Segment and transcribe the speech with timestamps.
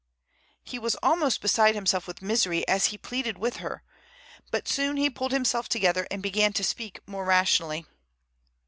[0.63, 3.83] He was almost beside himself with misery as he pleaded with her.
[4.49, 7.85] But soon he pulled himself together and began to speak more rationally.